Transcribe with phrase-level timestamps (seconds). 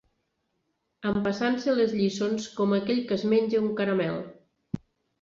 [1.09, 4.21] Empassant-se les lliçons com aquell que es menja un caramel